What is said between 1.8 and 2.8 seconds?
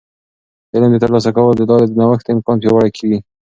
د نوښت امکان